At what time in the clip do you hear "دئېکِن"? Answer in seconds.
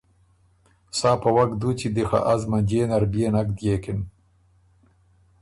3.57-3.99